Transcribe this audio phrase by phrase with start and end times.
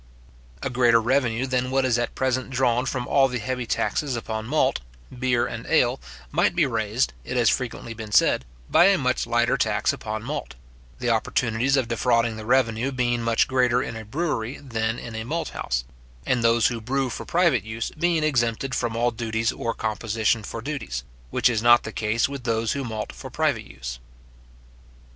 [0.63, 4.47] A greater revenue than what is at present drawn from all the heavy taxes upon
[4.47, 4.79] malt,
[5.19, 5.99] beer, and ale,
[6.31, 10.55] might be raised, it has frequently been said, by a much lighter tax upon malt;
[10.97, 15.23] the opportunities of defrauding the revenue being much greater in a brewery than in a
[15.23, 15.83] malt house;
[16.25, 20.63] and those who brew for private use being exempted from all duties or composition for
[20.63, 23.99] duties, which is not the case with those who malt for private use.